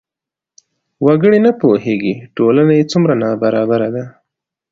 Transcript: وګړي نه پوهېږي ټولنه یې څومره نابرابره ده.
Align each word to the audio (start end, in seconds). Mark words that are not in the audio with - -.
وګړي 1.05 1.39
نه 1.45 1.51
پوهېږي 1.61 2.13
ټولنه 2.35 2.71
یې 2.77 2.89
څومره 2.91 3.13
نابرابره 3.23 3.89
ده. 3.95 4.03